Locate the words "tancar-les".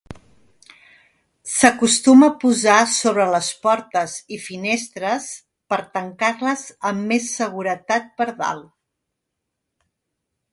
5.99-6.65